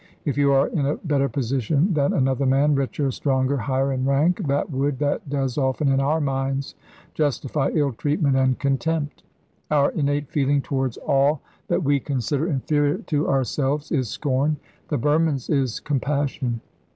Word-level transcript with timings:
If 0.25 0.35
you 0.35 0.51
are 0.51 0.65
in 0.67 0.87
a 0.87 0.95
better 0.95 1.29
position 1.29 1.93
than 1.93 2.11
another 2.11 2.47
man, 2.47 2.73
richer, 2.73 3.11
stronger, 3.11 3.55
higher 3.55 3.93
in 3.93 4.03
rank, 4.03 4.47
that 4.47 4.71
would 4.71 4.97
that 4.97 5.29
does 5.29 5.59
often 5.59 5.89
in 5.89 5.99
our 5.99 6.19
minds 6.19 6.73
justify 7.13 7.69
ill 7.75 7.93
treatment 7.93 8.35
and 8.35 8.57
contempt. 8.57 9.21
Our 9.69 9.91
innate 9.91 10.31
feeling 10.31 10.63
towards 10.63 10.97
all 10.97 11.41
that 11.67 11.83
we 11.83 11.99
consider 11.99 12.47
inferior 12.47 12.97
to 12.97 13.29
ourselves 13.29 13.91
is 13.91 14.09
scorn; 14.09 14.57
the 14.87 14.97
Burman's 14.97 15.51
is 15.51 15.79
compassion. 15.79 16.61